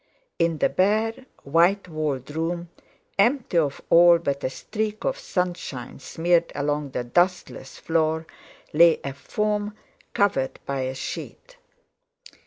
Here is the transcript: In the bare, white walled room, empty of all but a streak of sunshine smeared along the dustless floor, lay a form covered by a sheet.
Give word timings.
In 0.39 0.57
the 0.57 0.69
bare, 0.69 1.27
white 1.43 1.87
walled 1.87 2.31
room, 2.31 2.69
empty 3.19 3.59
of 3.59 3.81
all 3.91 4.17
but 4.17 4.43
a 4.43 4.49
streak 4.49 5.03
of 5.03 5.15
sunshine 5.19 5.99
smeared 5.99 6.51
along 6.55 6.89
the 6.89 7.03
dustless 7.03 7.77
floor, 7.77 8.25
lay 8.73 8.99
a 9.03 9.13
form 9.13 9.75
covered 10.15 10.59
by 10.65 10.79
a 10.79 10.95
sheet. 10.95 11.57